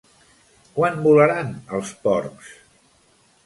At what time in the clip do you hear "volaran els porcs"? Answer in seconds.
1.03-2.51